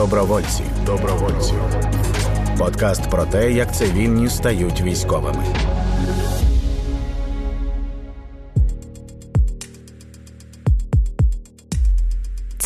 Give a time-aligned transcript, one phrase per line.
[0.00, 0.62] Добровольці.
[0.86, 1.54] Добровольці.
[2.58, 5.44] Подкаст про те, як цивільні стають військовими.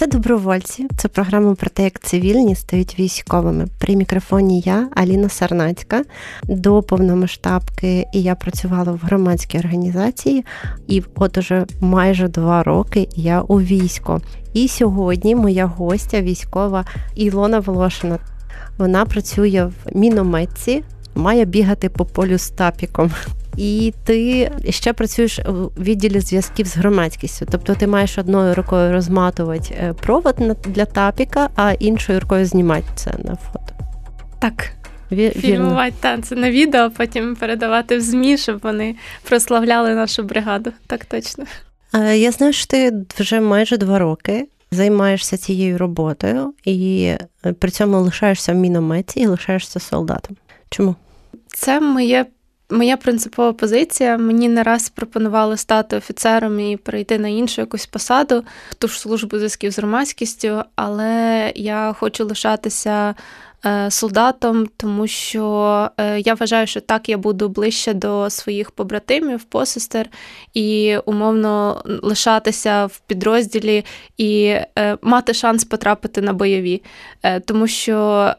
[0.05, 0.87] Це добровольці.
[0.97, 3.67] Це програма про те, як цивільні стають військовими.
[3.79, 6.03] При мікрофоні я, Аліна Сарнацька.
[6.43, 10.45] До повномасштабки і я працювала в громадській організації,
[10.87, 14.21] і от уже майже два роки я у війську.
[14.55, 16.85] І сьогодні моя гостя військова
[17.15, 18.19] Ілона Волошина.
[18.79, 20.85] Вона працює в мінометці,
[21.15, 23.11] має бігати по полю з тапіком
[23.57, 27.47] і ти ще працюєш у відділі зв'язків з громадськістю.
[27.51, 33.11] Тобто ти маєш одною рукою розматувати е, провод для тапіка, а іншою рукою знімати це
[33.25, 33.75] на фото.
[34.39, 34.71] Так.
[35.41, 38.97] Фільмувати танці на відео, потім передавати в ЗМІ, щоб вони
[39.29, 40.73] прославляли нашу бригаду.
[40.87, 41.45] Так точно.
[42.15, 47.15] Я знаю, що ти вже майже два роки займаєшся цією роботою і
[47.47, 50.37] е, при цьому лишаєшся в мінометі і лишаєшся солдатом.
[50.71, 50.95] Чому?
[51.49, 52.27] Це моє
[52.71, 54.19] Моя принципова позиція.
[54.19, 58.45] Мені не раз пропонували стати офіцером і перейти на іншу якусь посаду,
[58.79, 63.15] ту ж службу зв'язків з громадськістю, але я хочу лишатися
[63.67, 69.45] е, солдатом, тому що е, я вважаю, що так я буду ближче до своїх побратимів,
[69.45, 70.09] посестер,
[70.55, 73.85] і умовно лишатися в підрозділі
[74.17, 74.45] і
[74.79, 76.83] е, мати шанс потрапити на бойові,
[77.47, 78.31] тому що.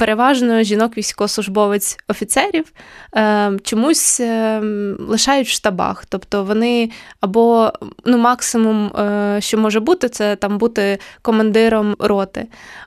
[0.00, 2.72] Переважно жінок військовослужбовець офіцерів
[3.16, 4.60] е, чомусь е,
[4.98, 6.04] лишають в штабах.
[6.08, 7.72] Тобто вони або
[8.04, 12.46] ну, максимум, е, що може бути, це там бути командиром роти,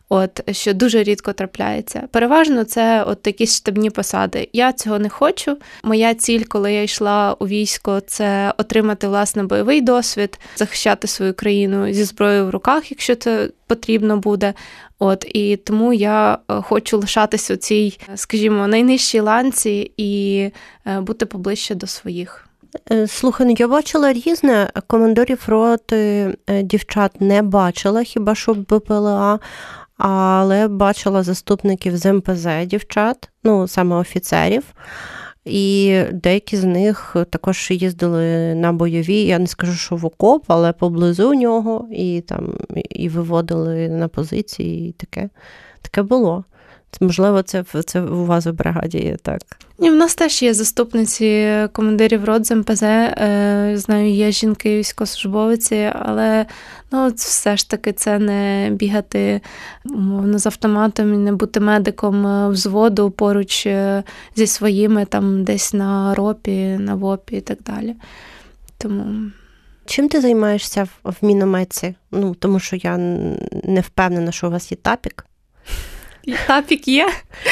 [0.10, 2.04] от, що дуже рідко трапляється.
[2.12, 4.50] Переважно це от якісь штабні посади.
[4.54, 5.58] Я цього не хочу.
[5.84, 11.94] Моя ціль, коли я йшла у військо, це отримати власне бойовий досвід, захищати свою країну
[11.94, 14.54] зі зброєю в руках, якщо це потрібно буде.
[15.04, 20.50] От і тому я е, хочу лишатися у цій, скажімо, найнижчій ланці і
[20.86, 22.48] е, бути поближче до своїх.
[22.92, 24.70] Е, слухай, ну я бачила різне.
[24.88, 26.34] Командорів роти
[26.64, 29.40] дівчат не бачила, хіба що БПЛА,
[29.98, 34.64] але бачила заступників з МПЗ дівчат, ну саме офіцерів.
[35.46, 39.24] І деякі з них також їздили на бойові.
[39.24, 42.58] Я не скажу, що в окоп, але поблизу нього, і там
[42.90, 45.30] і виводили на позиції, і таке
[45.82, 46.44] таке було.
[47.02, 49.42] Можливо, це це у вас в бригаді є так.
[49.80, 52.84] Ні, в нас теж є заступниці командирів рот з МПЗ.
[52.84, 56.46] Е, знаю, є жінки військовослужбовиці, але
[56.92, 59.42] ну, все ж таки це не бігати
[59.86, 64.04] умовно з автоматом і не бути медиком е, взводу поруч е,
[64.36, 67.96] зі своїми там десь на ропі, на ВОПі і так далі.
[68.78, 69.32] Тому.
[69.86, 71.96] Чим ти займаєшся в мінометці?
[72.12, 72.98] Ну, тому що я
[73.64, 75.26] не впевнена, що у вас є тапік.
[76.48, 77.10] Тапік є.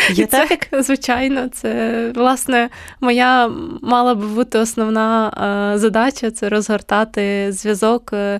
[0.09, 0.67] Є тапік?
[0.69, 2.69] Це, звичайно, це власне
[3.01, 3.51] моя
[3.81, 5.27] мала би бути основна
[5.73, 8.39] е, задача це розгортати зв'язок е,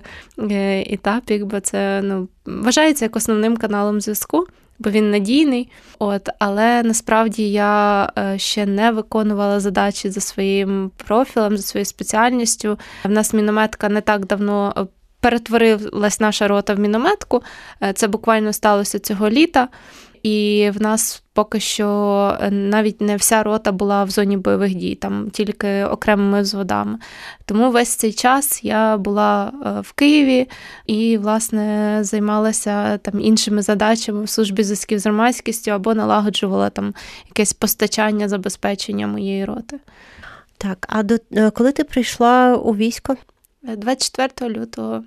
[0.86, 4.46] і тапік, бо це ну, вважається як основним каналом зв'язку.
[4.78, 11.56] Бо він надійний, от але насправді я е, ще не виконувала задачі за своїм профілем,
[11.56, 12.78] за своєю спеціальністю.
[13.04, 14.88] В нас мінометка не так давно
[15.20, 17.42] перетворилась наша рота в мінометку.
[17.94, 19.68] Це буквально сталося цього літа
[20.22, 21.88] і в нас поки що
[22.40, 26.98] е, навіть не вся рота була в зоні бойових дій, там тільки окремими взводами.
[27.44, 30.48] Тому весь цей час я була е, в Києві
[30.86, 36.94] і, власне, займалася там іншими задачами в службі зв'язків з громадськістю або налагоджувала там
[37.26, 39.78] якесь постачання забезпечення моєї роти.
[40.58, 43.16] Так, а до е, коли ти прийшла у військо?
[43.62, 45.04] 24 лютого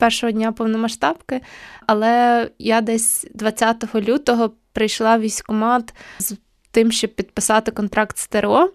[0.00, 1.40] першого дня повномасштабки,
[1.86, 6.36] але я десь 20 лютого прийшла військкомат з
[6.70, 8.70] тим, щоб підписати контракт з ТРО.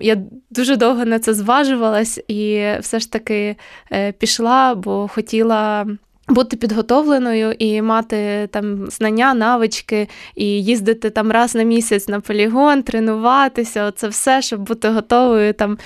[0.00, 0.16] Я
[0.50, 3.56] дуже довго на це зважувалась і все ж таки
[3.92, 5.86] е, пішла, бо хотіла.
[6.30, 12.82] Бути підготовленою і мати там знання, навички, і їздити там раз на місяць на полігон,
[12.82, 15.78] тренуватися, оце все, щоб бути готовою там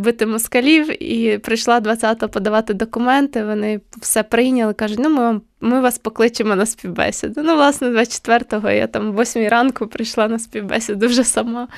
[0.00, 3.44] бити москалів, і прийшла 20-го подавати документи.
[3.44, 7.42] Вони все прийняли, кажуть, ну ми ми вас покличемо на співбесіду.
[7.44, 11.68] Ну, власне, 24-го я там о 8 ранку прийшла на співбесіду вже сама.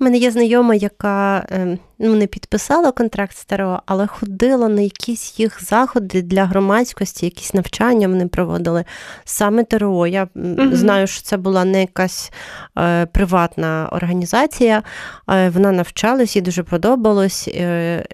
[0.00, 5.40] У мене є знайома, яка ем, ну, не підписала контракт старого, але ходила на якісь
[5.40, 8.84] їх заходи для громадськості, якісь навчання вони проводили.
[9.24, 10.06] Саме ТРО.
[10.06, 12.32] Я mm знаю, що це була не якась
[12.78, 14.82] е, приватна організація.
[15.30, 17.48] Е, вона навчалась, їй дуже подобалось.
[17.48, 18.06] Е,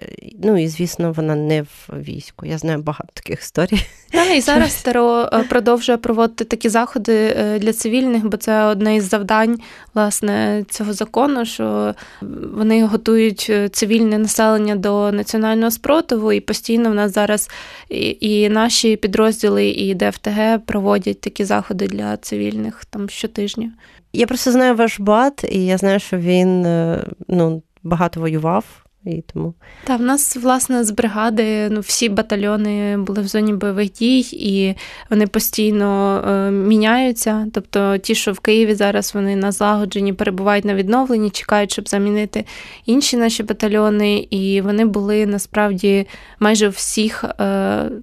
[0.43, 2.45] ну і звісно, вона не в війську.
[2.45, 3.85] Я знаю багато таких історій.
[4.13, 8.95] Да, і зараз ТРО е, продовжує проводити такі заходи е, для цивільних, бо це одне
[8.95, 9.59] із завдань
[9.93, 11.95] власне цього закону, що
[12.53, 17.49] вони готують е, цивільне населення до національного спротиву, і постійно в нас зараз
[17.89, 23.71] і, і наші підрозділи, і ДФТГ проводять такі заходи для цивільних там щотижня.
[24.13, 26.61] Я просто знаю ваш бат, і я знаю, що він
[27.27, 29.53] ну, багато воював і тому.
[29.83, 34.75] Та в нас, власне, з бригади ну, всі батальйони були в зоні бойових дій, і
[35.09, 37.47] вони постійно е, міняються.
[37.53, 42.45] Тобто ті, що в Києві зараз вони на злагодженні, перебувають на відновленні, чекають, щоб замінити
[42.85, 44.27] інші наші батальйони.
[44.29, 46.07] І вони були насправді
[46.39, 47.33] майже у всіх, е,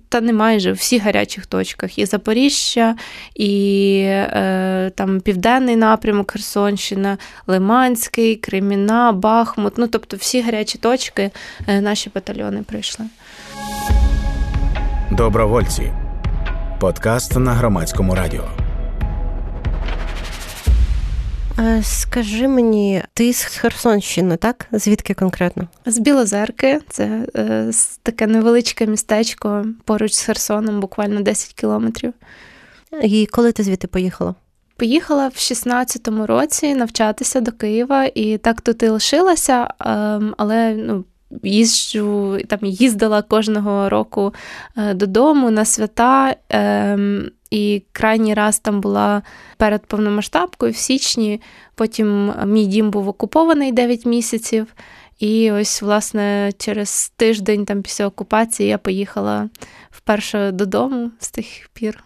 [0.08, 1.98] та не майже у всіх гарячих точках.
[1.98, 2.96] І Запоріжжя,
[3.34, 9.72] і е, там Південний напрямок, Херсонщина, Лиманський, Креміна, Бахмут.
[9.76, 11.30] Ну тобто всі гарячі точки точки
[11.66, 13.06] е, наші батальйони прийшли.
[15.10, 15.92] Добровольці.
[16.80, 18.44] Подкаст на громадському радіо.
[21.58, 24.66] Е, скажи мені, ти з Херсонщини, так?
[24.72, 25.68] Звідки конкретно?
[25.86, 27.70] З Білозерки, це е,
[28.02, 32.12] таке невеличке містечко поруч з Херсоном, буквально 10 кілометрів.
[33.02, 34.34] І коли ти звідти поїхала?
[34.80, 41.04] Поїхала в 16-му році навчатися до Києва, і так тут і лишилася, ем, але ну.
[41.42, 44.34] Їжджу там їздила кожного року
[44.76, 49.22] е, додому на свята, ем, і крайній раз там була
[49.56, 51.40] перед повномасштабкою в січні.
[51.74, 54.66] Потім мій дім був окупований 9 місяців.
[55.18, 59.48] І ось, власне, через тиждень там після окупації я поїхала
[59.90, 62.04] вперше додому з тих пір.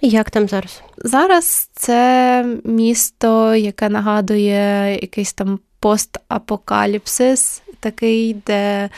[0.00, 0.82] Як там зараз?
[0.98, 8.90] Зараз це місто, яке нагадує якийсь там постапокаліпсис, такий, де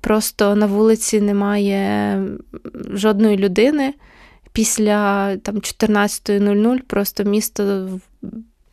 [0.00, 2.22] просто на вулиці немає
[2.90, 3.94] жодної людини.
[4.52, 7.88] Після там 14.00 просто місто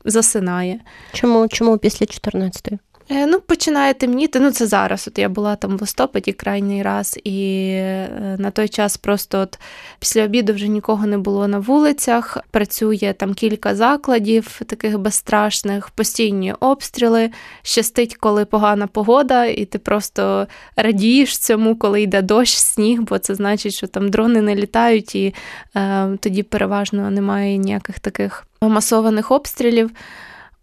[0.06, 0.80] засинає.
[1.14, 2.80] Чому Чому після 14-ї?
[3.10, 4.40] Е, ну, починає темніти.
[4.40, 5.08] Ну, це зараз.
[5.08, 9.60] От я була там в листопаді крайній раз, і е, на той час просто от
[10.00, 12.38] після обіду вже нікого не було на вулицях.
[12.52, 17.32] Працює там кілька закладів, таких безстрашних, постійні обстріли.
[17.62, 23.36] Щастить, коли погана погода, і ти просто радієш цьому, коли йде дощ, сніг, бо це
[23.36, 25.36] значить, що там дрони не літають, і
[25.76, 29.92] е, тоді переважно немає ніяких таких масованих обстрілів.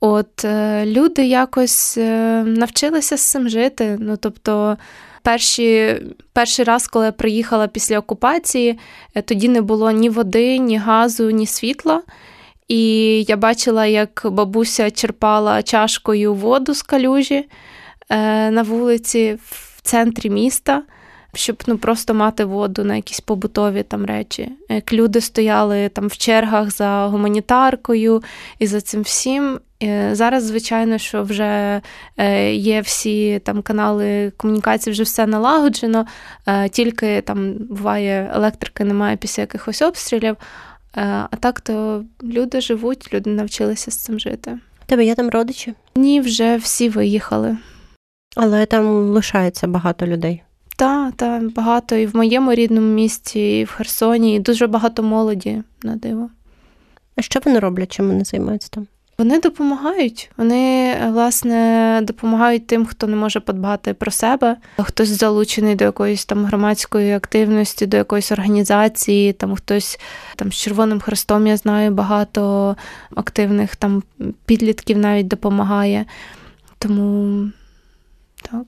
[0.01, 3.97] От е, люди якось е, навчилися з цим жити.
[4.01, 4.77] Ну тобто,
[5.23, 5.97] перші,
[6.33, 8.79] перший раз, коли я приїхала після окупації,
[9.15, 12.03] е, тоді не було ні води, ні газу, ні світла.
[12.69, 12.83] І
[13.23, 17.49] я бачила, як бабуся черпала чашкою воду з калюжі
[18.51, 20.83] на вулиці в центрі міста.
[21.35, 24.53] Щоб ну просто мати воду на якісь побутові там речі.
[24.69, 28.23] Як люди стояли там в чергах за гуманітаркою
[28.59, 29.61] і за цим всім.
[29.83, 31.81] Е, зараз, звичайно, що вже
[32.17, 36.07] е, є всі там канали комунікації, вже все налагоджено,
[36.47, 40.37] е, тільки там буває електрики, немає після якихось обстрілів.
[40.95, 44.59] А так то люди живуть, люди навчилися з цим жити.
[44.87, 45.75] Тебе є там родичі?
[45.97, 47.57] Ні, вже всі виїхали.
[48.37, 50.43] Але там лишається багато людей.
[50.77, 55.63] Так, так, багато і в моєму рідному місті, і в Херсоні, і дуже багато молоді
[55.83, 56.31] на диво.
[57.17, 58.87] А що вони роблять, чим вони займаються там?
[59.21, 60.31] Вони допомагають.
[60.37, 64.57] Вони власне допомагають тим, хто не може подбати про себе.
[64.79, 69.33] Хтось залучений до якоїсь там громадської активності, до якоїсь організації.
[69.33, 70.01] Там хтось
[70.37, 72.77] там з Червоним Хрестом я знаю багато
[73.15, 74.03] активних там
[74.47, 76.05] підлітків навіть допомагає.
[76.79, 77.45] Тому
[78.51, 78.63] так.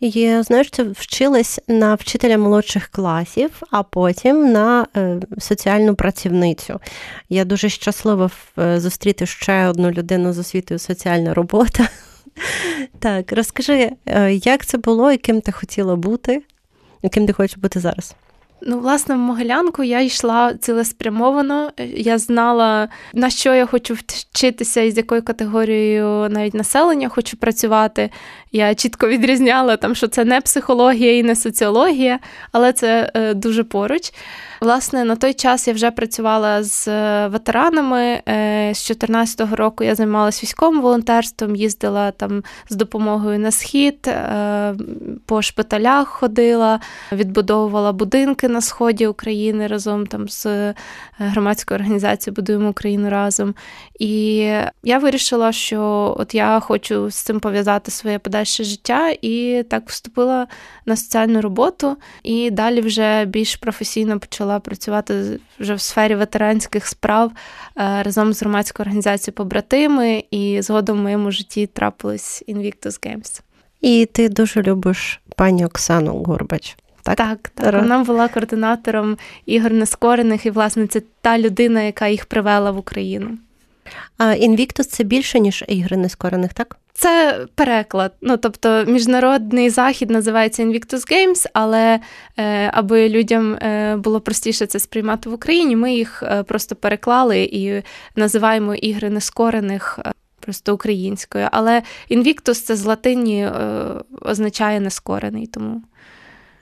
[0.00, 6.80] І знаєш, це вчилась на вчителя молодших класів, а потім на е, соціальну працівницю.
[7.28, 11.88] Я дуже щаслива е, зустріти ще одну людину з освітою соціальна робота.
[12.98, 16.42] Так, розкажи, е, як це було і ким ти хотіла бути,
[17.02, 18.14] і ким ти хочеш бути зараз?
[18.62, 21.72] Ну, власне, в Могилянку я йшла цілеспрямовано.
[21.94, 28.10] Я знала, на що я хочу вчитися і з якою категорією навіть населення хочу працювати.
[28.52, 32.18] Я чітко відрізняла, там, що це не психологія і не соціологія,
[32.52, 34.12] але це е, дуже поруч.
[34.60, 38.22] Власне, на той час я вже працювала з е, ветеранами.
[38.28, 44.74] Е, з 2014 року я займалася військовим волонтерством, їздила там з допомогою на схід, е,
[45.26, 46.80] по шпиталях ходила,
[47.12, 50.74] відбудовувала будинки на сході України разом там з
[51.18, 53.54] громадською організацією Будуємо Україну разом.
[53.98, 54.36] І
[54.82, 60.46] я вирішила, що от я хочу з цим пов'язати своє подальше життя, і так вступила
[60.86, 67.32] на соціальну роботу, і далі вже більш професійно почала працювати вже в сфері ветеранських справ
[67.32, 73.42] е, разом з громадською організацією Побратими, і згодом в моєму житті трапились Invictus Games.
[73.80, 76.76] І ти дуже любиш пані Оксану Горбач.
[77.02, 77.74] Так, так, так.
[77.74, 83.38] вона була координатором ігор нескорених, і, власне, це та людина, яка їх привела в Україну.
[84.18, 86.76] А Інвіктус це більше, ніж ігри нескорених, так?
[86.92, 88.12] Це переклад.
[88.20, 92.00] Ну, тобто, міжнародний захід називається Invictus Games, але
[92.36, 97.42] е, аби людям е, було простіше це сприймати в Україні, ми їх е, просто переклали
[97.42, 97.82] і
[98.16, 99.98] називаємо ігри нескорених.
[100.06, 100.12] Е,
[100.48, 103.52] просто українською, але Invictus це з латині е,
[104.22, 105.46] означає нескорений.
[105.46, 105.82] Тому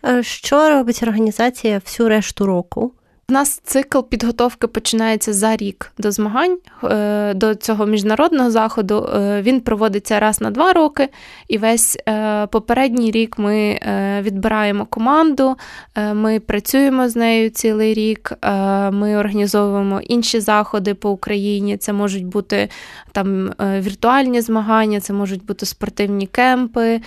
[0.04, 2.92] е, що робить організація всю решту року?
[3.30, 9.08] У нас цикл підготовки починається за рік до змагань е, до цього міжнародного заходу.
[9.14, 11.08] Е, він проводиться раз на два роки,
[11.48, 13.80] і весь е, попередній рік ми
[14.22, 15.56] відбираємо команду,
[16.14, 18.32] ми працюємо з нею цілий рік.
[18.90, 21.76] Ми організовуємо інші заходи по Україні.
[21.76, 22.68] Це можуть бути
[23.12, 27.00] там віртуальні змагання, це можуть бути спортивні кемпи,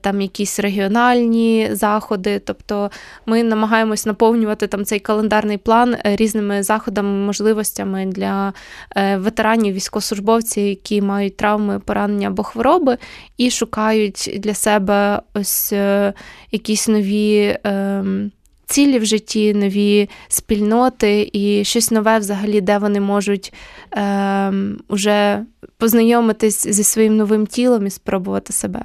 [0.00, 2.38] там якісь регіональні заходи.
[2.38, 2.90] Тобто
[3.26, 8.52] ми намагаємось наповнювати там цей календарний планований план е, різними заходами, можливостями для
[8.96, 12.98] е, ветеранів, військовослужбовців, які мають травми, поранення або хвороби,
[13.36, 16.12] і шукають для себе ось е,
[16.50, 17.58] якісь нові.
[17.64, 18.30] Ем,
[18.66, 23.52] цілі в житті, нові спільноти і щось нове, взагалі, де вони можуть
[23.96, 24.52] е,
[24.88, 25.44] уже
[25.78, 28.84] познайомитись зі своїм новим тілом і спробувати себе.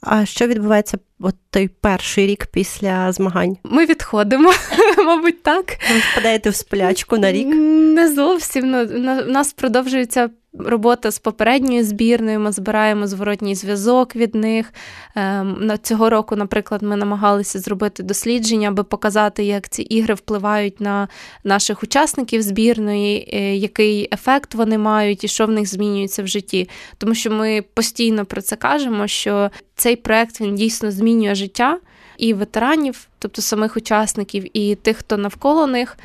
[0.00, 3.56] А що відбувається от той перший рік після змагань?
[3.64, 4.52] Ми відходимо,
[4.98, 5.64] мабуть, так.
[5.92, 7.46] Ви впадаєте в сплячку на рік?
[7.94, 8.70] Не зовсім.
[8.70, 8.82] Ну,
[9.28, 14.72] У нас продовжується робота з попередньою збірною, ми збираємо зворотній зв'язок від них.
[15.14, 21.08] Ем, цього року, наприклад, ми намагалися зробити дослідження, аби показати, як ці ігри впливають на
[21.44, 26.68] наших учасників збірної, е, який ефект вони мають і що в них змінюється в житті.
[26.98, 31.78] Тому що ми постійно про це кажемо, що цей проект він дійсно змінює життя
[32.18, 35.96] і ветеранів, тобто самих учасників, і тих, хто навколо них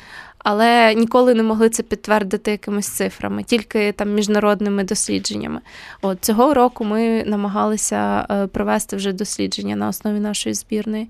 [0.44, 5.60] але ніколи не могли це підтвердити якимись цифрами, тільки там міжнародними дослідженнями.
[6.02, 11.08] От цього року ми намагалися е, провести вже дослідження на основі нашої збірної.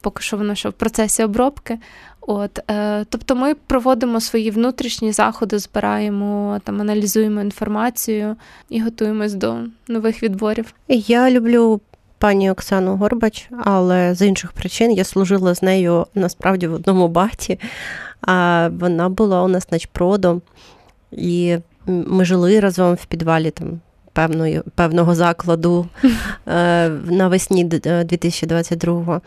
[0.00, 1.78] Поки що воно що в процесі обробки.
[2.20, 8.36] От, е, Тобто ми проводимо свої внутрішні заходи, збираємо, там, аналізуємо інформацію
[8.68, 10.74] і готуємось до нових відборів.
[10.88, 11.80] Я люблю
[12.18, 17.60] пані Оксану Горбач, але з інших причин я служила з нею насправді в одному баті.
[18.22, 20.42] А вона була у нас начпродом,
[21.12, 23.80] і ми жили разом в підвалі там
[24.12, 25.86] певної, певного закладу
[26.46, 29.14] е, навесні 2022-го.
[29.14, 29.20] Е,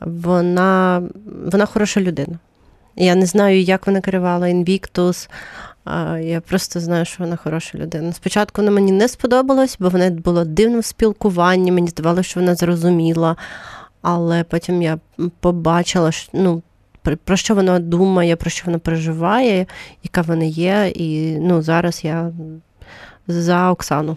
[0.00, 1.02] вона
[1.52, 2.38] вона хороша людина.
[2.96, 5.28] Я не знаю, як вона керувала Invictus,
[6.22, 8.12] я просто знаю, що вона хороша людина.
[8.12, 12.54] Спочатку вона мені не сподобалось, бо вона була дивним в спілкуванні, мені здавалося, що вона
[12.54, 13.36] зрозуміла.
[14.02, 14.98] Але потім я
[15.40, 16.62] побачила, що ну,
[17.24, 19.66] про що вона думає, про що вона переживає,
[20.02, 20.92] яка вона є.
[20.94, 22.32] І ну, зараз я.
[23.28, 24.16] За Оксану.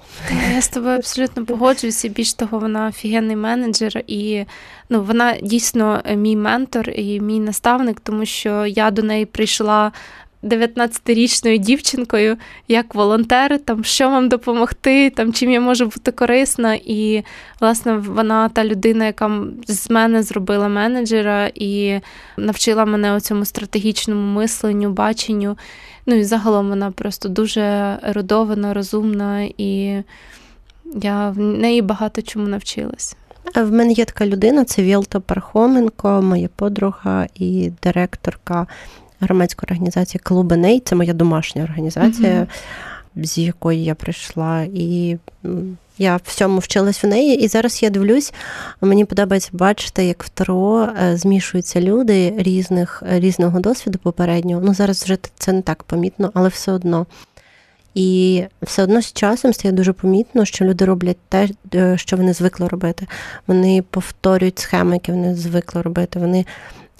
[0.54, 2.08] Я з тобою абсолютно погоджуюся.
[2.08, 4.46] Більш того, вона офігенний менеджер, і
[4.90, 9.92] ну, вона дійсно мій ментор і мій наставник, тому що я до неї прийшла
[10.44, 16.80] 19-річною дівчинкою, як волонтер, там що вам допомогти, там чим я можу бути корисна.
[16.86, 17.24] І,
[17.62, 22.00] власне, вона та людина, яка з мене зробила менеджера і
[22.38, 25.58] навчила мене у цьому стратегічному мисленню, баченню.
[26.06, 30.04] Ну і загалом вона просто дуже ерудована, розумна, і
[30.96, 33.16] я в неї багато чому навчилась.
[33.56, 38.68] В мене є така людина, це Вілта Пархоменко, моя подруга і директорка
[39.20, 42.48] громадської організації Клубеней, це моя домашня організація.
[43.16, 45.18] з якої я прийшла, і
[45.98, 47.44] я всьому вчилась в неї.
[47.44, 48.34] І зараз я дивлюсь,
[48.82, 54.62] мені подобається бачити, як в Таро е, змішуються люди різних, різного досвіду попереднього.
[54.66, 57.06] Ну зараз вже це не так помітно, але все одно.
[57.96, 62.34] І все одно з часом стає дуже помітно, що люди роблять те, е, що вони
[62.34, 63.08] звикли робити.
[63.48, 66.20] Вони повторюють схеми, які вони звикли робити.
[66.20, 66.46] Вони е,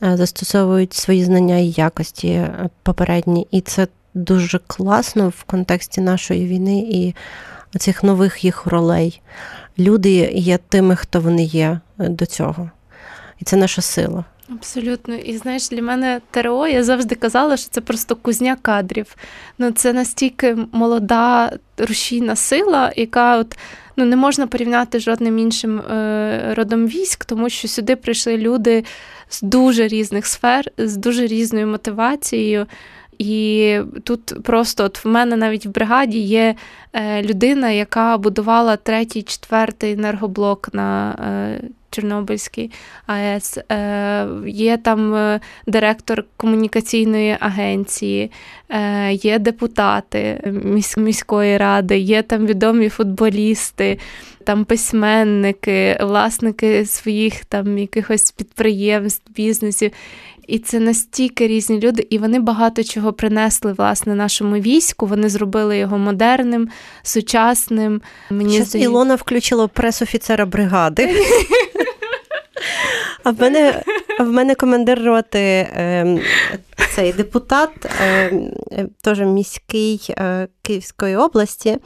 [0.02, 3.48] застосовують свої знання і якості е, попередні.
[3.52, 7.16] І це дуже класно в контексті нашої війни і
[7.78, 9.22] цих нових їх ролей.
[9.80, 12.72] Люди є тими, хто вони є до цього.
[13.40, 14.26] І це наша сила.
[14.52, 19.16] Абсолютно, і знаєш, для мене ТРО я завжди казала, що це просто кузня кадрів.
[19.58, 23.58] Ну це настільки молода рушійна сила, яка от
[24.00, 28.84] ну не можна порівняти з жодним іншим е, родом військ, тому що сюди прийшли люди
[29.30, 32.66] з дуже різних сфер, з дуже різною мотивацією.
[33.18, 36.56] І тут просто от в мене навіть в бригаді є
[36.94, 41.16] е, людина, яка будувала третій, четвертий енергоблок на
[41.90, 42.72] Чорнобильський
[43.06, 48.32] АЕС, е, є там е, директор комунікаційної агенції,
[48.70, 50.52] е, є депутати
[50.98, 54.00] міської ради, є там відомі футболісти,
[54.44, 59.92] там письменники, власники своїх там якихось підприємств, бізнесів.
[60.50, 65.06] І це настільки різні люди, і вони багато чого принесли власне нашому війську.
[65.06, 66.70] Вони зробили його модерним,
[67.04, 68.02] сучасним.
[68.30, 68.86] Мені Щас здає...
[68.86, 71.10] Ілона включила прес-офіцера бригади.
[73.24, 73.84] А в мене
[74.20, 76.20] в мене командир роти е,
[76.96, 77.70] цей депутат,
[78.02, 78.32] е,
[79.02, 81.78] теж міський е, Київської області.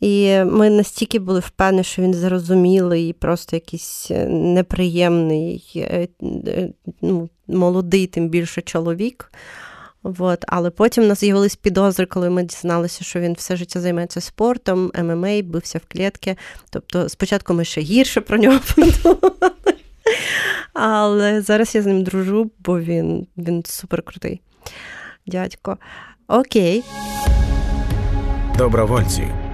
[0.00, 6.08] І ми настільки були впевнені, що він зрозумілий, просто якийсь е, неприємний, е,
[7.02, 9.32] ну, молодий, тим більше чоловік.
[10.18, 10.44] От.
[10.48, 14.90] Але потім у нас з'явились підозри, коли ми дізналися, що він все життя займається спортом,
[14.94, 16.36] ММА, ем ем бився в клітки.
[16.70, 19.52] Тобто, спочатку ми ще гірше про нього подумали.
[20.72, 24.02] Але зараз я з ним дружу, бо він він супер.
[25.26, 25.78] Дядько.
[26.28, 26.84] Окей.
[28.58, 29.45] Добровольці.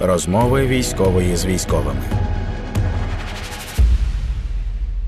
[0.00, 2.00] Розмови військової з військовими.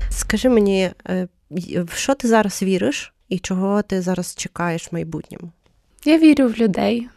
[0.09, 1.27] Скажи мені, е,
[1.75, 5.51] в що ти зараз віриш і чого ти зараз чекаєш в майбутньому?
[6.05, 7.07] Я вірю в людей.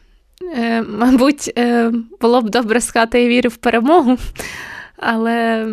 [0.56, 4.16] Е, мабуть, е, було б добре сказати, я вірю в перемогу
[4.96, 5.68] але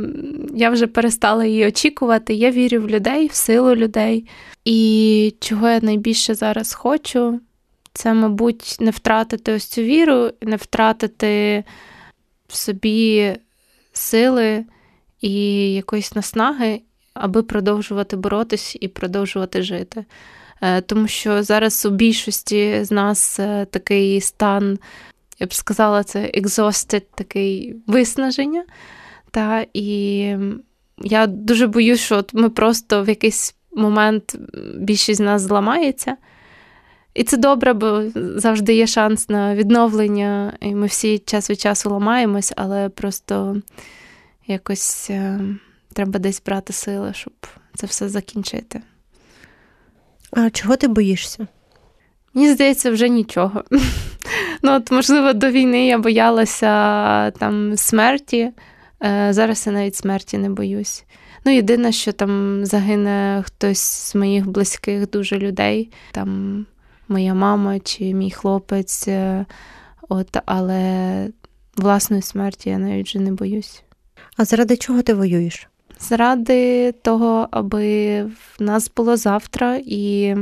[0.56, 2.34] я вже перестала її очікувати.
[2.34, 4.26] Я вірю в людей, в силу людей.
[4.66, 7.40] І чого я найбільше зараз хочу,
[7.94, 11.64] це, мабуть, не втратити ось цю віру, не втратити
[12.54, 13.36] в собі
[13.94, 14.66] сили
[15.22, 15.34] і
[15.74, 16.82] якоїсь наснаги,
[17.14, 20.06] аби продовжувати боротись і продовжувати жити.
[20.62, 24.80] Е, тому що зараз у більшості з нас е, такий стан,
[25.40, 28.66] я б сказала, це exhausted, такий виснаження.
[29.32, 29.88] Та, І
[30.98, 34.36] я дуже боюсь, що от ми просто в якийсь момент
[34.78, 36.18] більшість з нас зламається.
[37.14, 41.90] І це добре, бо завжди є шанс на відновлення, і ми всі час від часу
[41.90, 43.62] ламаємось, але просто
[44.48, 45.40] якось е,
[45.94, 47.34] треба десь брати сили, щоб
[47.76, 48.82] це все закінчити.
[50.32, 51.48] А чого ти боїшся?
[52.34, 53.64] Мені здається, вже нічого.
[54.66, 58.52] Ну, от, Можливо, до війни я боялася там смерті.
[59.04, 61.06] Е, зараз я навіть смерті не боюсь.
[61.46, 66.66] Ну, єдине, що там загине хтось з моїх близьких дуже людей, там
[67.08, 69.46] моя мама чи мій хлопець, е,
[70.10, 71.30] от, але
[71.78, 73.84] власної смерті я навіть вже не боюсь.
[74.38, 75.68] А заради чого ти воюєш?
[76.00, 80.36] Заради того, аби в нас було завтра, і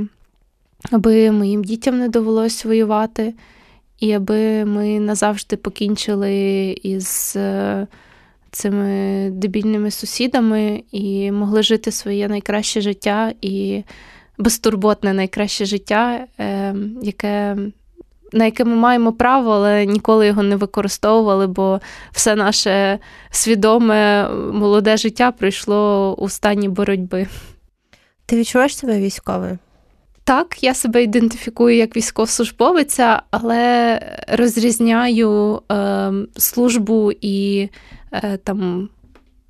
[0.91, 3.33] аби моїм дітям не довелось воювати,
[3.99, 7.33] і аби ми назавжди покінчили із.
[7.35, 7.87] Е,
[8.51, 13.83] цими дебільними сусідами і могли жити своє найкраще життя і
[14.41, 17.57] безтурботне найкраще життя, е, яке.
[18.33, 21.79] На яке ми маємо право, але ніколи його не використовували, бо
[22.11, 22.99] все наше
[23.29, 27.27] свідоме молоде життя пройшло у стані боротьби.
[28.25, 29.57] Ти відчуваєш себе військовою?
[30.23, 37.69] Так, я себе ідентифікую як військовослужбовиця, але розрізняю е, службу і
[38.11, 38.89] Е, там.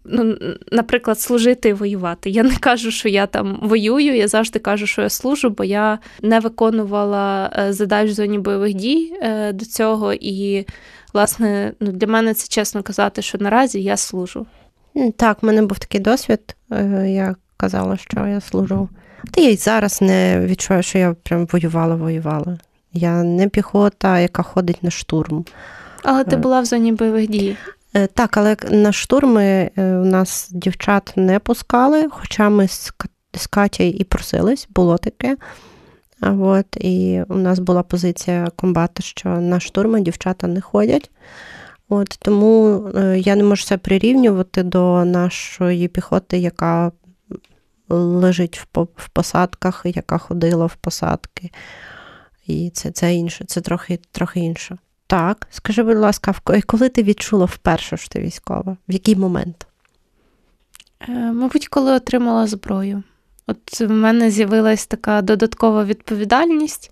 [0.06, 0.36] Ну,
[0.72, 2.30] наприклад, служити і воювати.
[2.30, 6.00] Я не кажу, що я там воюю, я завжди кажу, що я служу, бо я
[6.22, 10.14] не виконувала е, задач в зоні бойових дій е, до цього.
[10.14, 10.66] І,
[11.14, 14.46] власне, ну, для мене це чесно казати, що наразі я служу.
[15.16, 16.56] Так, в мене був такий досвід.
[17.06, 18.90] Я казала, що я служу.
[19.32, 22.58] Та я й зараз не відчуваю, що я прям воювала, воювала.
[22.94, 25.46] Я не піхота, яка ходить на штурм.
[26.04, 27.58] Але ти була в зоні бойових дій.
[28.13, 34.67] Так, але на штурми у нас дівчат не пускали, хоча ми з Катя і просились,
[34.69, 35.38] було таке.
[36.21, 41.12] От, І у нас була позиція комбата, що на штурми дівчата не ходять.
[41.89, 46.91] От, Тому е, я не можу це прирівнювати до нашої піхоти, яка
[47.89, 51.51] лежить в посадках, яка ходила в посадки.
[52.47, 54.77] І це це інше, це трохи трохи інше.
[55.12, 58.78] Так, скажи, будь ласка, коли ти відчула вперше, що ти військова?
[58.88, 59.67] В який момент?
[61.10, 63.04] Е, мабуть, коли отримала зброю.
[63.47, 66.91] От в мене з'явилась така додаткова відповідальність.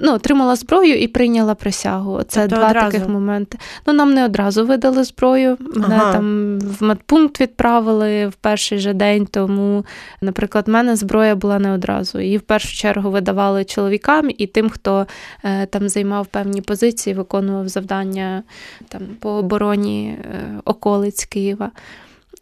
[0.00, 2.22] Ну, Отримала зброю і прийняла присягу.
[2.22, 2.90] Це тобто два одразу?
[2.90, 3.58] таких моменти.
[3.86, 5.56] Ну, нам не одразу видали зброю.
[5.60, 6.12] Мене ага.
[6.12, 9.84] там в медпункт відправили в перший же день, тому,
[10.20, 12.20] наприклад, в мене зброя була не одразу.
[12.20, 15.06] Її в першу чергу видавали чоловікам і тим, хто
[15.44, 18.42] е, там займав певні позиції, виконував завдання
[18.88, 21.70] там по обороні е, околиць Києва.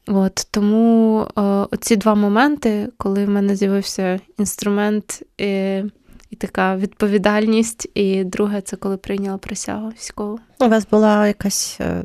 [0.07, 5.83] От Тому е, ці два моменти, коли в мене з'явився інструмент і,
[6.35, 10.39] і така відповідальність, і друге, це коли прийняла присягу військову.
[10.61, 12.03] У вас була якась е,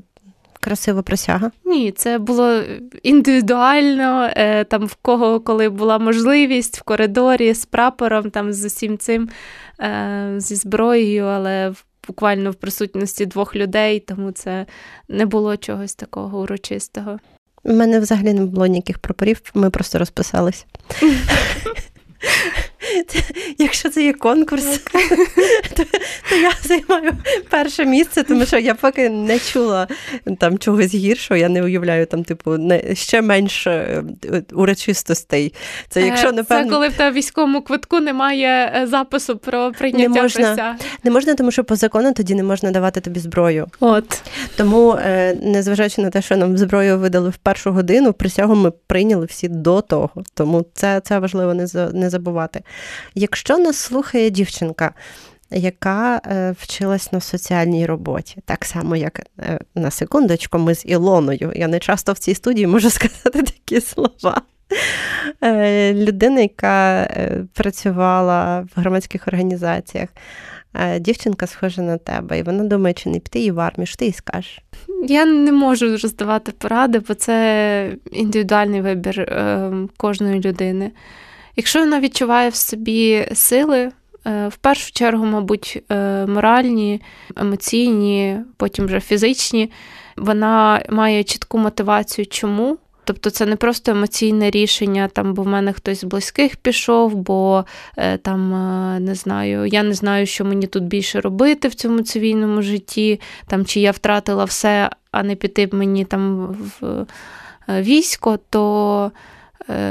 [0.59, 1.51] красива присяга?
[1.65, 2.61] Ні, це було
[3.03, 8.97] індивідуально, е, там в кого коли була можливість в коридорі з прапором, там з усім
[8.97, 9.29] цим,
[9.81, 11.73] е, зі зброєю, але
[12.07, 14.65] буквально в присутності двох людей, тому це
[15.07, 17.19] не було чогось такого урочистого.
[17.63, 20.65] У мене взагалі не було ніяких прапорів, ми просто розписались.
[23.57, 24.65] Якщо це є конкурс,
[25.75, 25.83] то,
[26.29, 27.11] то я займаю
[27.49, 29.87] перше місце, тому що я поки не чула
[30.39, 35.53] там чогось гіршого, я не уявляю там, типу, не ще менше е, урочистостей.
[35.89, 36.63] Це якщо напевно...
[36.63, 40.75] Це коли в тебе військовому квитку немає е, запису про прийняття не можна, присяг.
[41.03, 43.67] Не можна, тому що по закону тоді не можна давати тобі зброю.
[43.79, 44.21] От
[44.57, 49.25] тому, е, незважаючи на те, що нам зброю видали в першу годину, присягу ми прийняли
[49.25, 50.09] всі до того.
[50.33, 52.61] Тому це це важливо не не забувати.
[53.15, 54.93] Якщо нас слухає дівчинка,
[55.51, 61.53] яка е, вчилась на соціальній роботі, так само, як е, на секундочку, ми з Ілоною.
[61.55, 64.41] Я не часто в цій студії можу сказати такі слова.
[65.43, 67.09] Е, людина, яка
[67.53, 70.09] працювала в громадських організаціях,
[70.99, 74.05] дівчинка схожа на тебе, і вона думає, чи не піти їй в армію, що ти
[74.05, 74.61] їй скажеш?
[75.07, 79.33] Я не можу роздавати поради, бо це індивідуальний вибір
[79.97, 80.91] кожної людини.
[81.55, 83.91] Якщо вона відчуває в собі сили,
[84.27, 87.01] е, в першу чергу, мабуть, е, моральні,
[87.35, 89.71] емоційні, потім вже фізичні,
[90.17, 92.77] вона має чітку мотивацію, чому.
[93.03, 97.65] Тобто це не просто емоційне рішення, там, бо в мене хтось з близьких пішов, бо
[97.97, 98.49] е, там
[99.05, 103.65] не знаю, я не знаю, що мені тут більше робити в цьому цивільному житті, там,
[103.65, 106.47] чи я втратила все, а не піти мені там
[106.81, 107.05] в
[107.69, 109.11] військо, то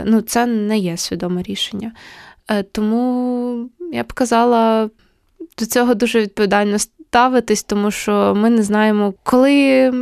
[0.04, 1.92] ну, це не є свідоме рішення.
[2.50, 4.90] Е, тому я б казала
[5.58, 9.92] до цього дуже відповідально ставитись, тому що ми не знаємо, коли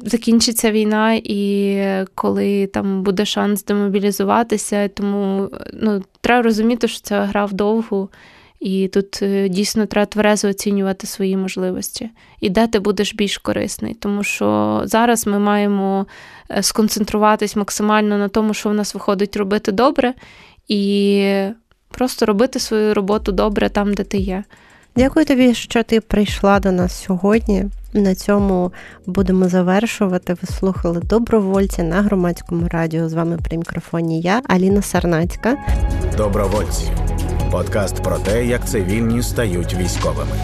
[0.00, 1.82] закінчиться війна і
[2.14, 4.88] коли там буде шанс демобілізуватися.
[4.88, 8.08] Тому ну, треба розуміти, що це гра вдовгу.
[8.62, 13.94] І тут е, дійсно треба тверезо оцінювати свої можливості, і де ти будеш більш корисний.
[13.94, 16.06] Тому що зараз ми маємо
[16.50, 20.14] е, сконцентруватись максимально на тому, що в нас виходить робити добре,
[20.68, 21.24] і
[21.90, 24.44] просто робити свою роботу добре там, де ти є.
[24.96, 27.64] Дякую тобі, що ти прийшла до нас сьогодні.
[27.94, 28.72] На цьому
[29.06, 30.34] будемо завершувати.
[30.42, 33.08] Ви слухали добровольці на громадському радіо.
[33.08, 35.56] З вами при мікрофоні я, Аліна Сарнацька.
[36.16, 36.90] Добровольці.
[37.52, 40.36] Подкаст про те, як цивільні стають військовими.